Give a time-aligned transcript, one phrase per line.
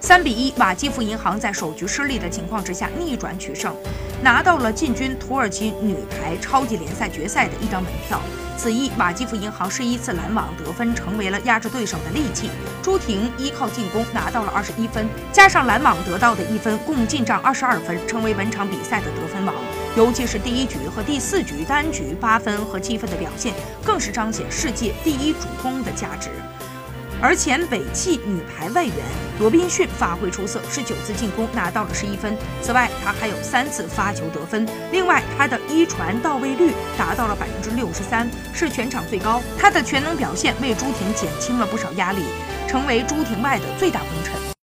[0.00, 3.74] 三比一，马基夫银行在首局失利的情况之下逆转取胜，
[4.22, 8.20] 拿到了进军土耳其女排超级联赛决赛的一张门票。
[8.56, 12.48] 此役，马基夫银行是一次拦网得分，成为了压制对手的利器。
[12.82, 19.54] 朱婷依靠进攻拿到了二十一分，加上拦网得到的一分，共进账二十二分，成为本场比赛的得分王。
[19.96, 23.52] 尤其是第一局和第四局单局八分和七分的表现，
[23.84, 26.30] 更是彰显世界第一主攻的价值。
[27.20, 28.94] 而前北汽女排外援
[29.40, 32.36] 罗宾逊发挥出色，十九次进攻拿到了十一分。
[32.62, 34.66] 此外，他还有三次发球得分。
[34.92, 39.42] 另外，他的一传到位率达到了百分之六十三，是全场最高。
[39.58, 42.22] 他的全能表现为朱婷减轻了不少压力，
[42.68, 44.47] 成为朱婷外的最大功臣。